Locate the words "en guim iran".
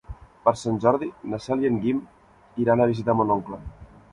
1.71-2.83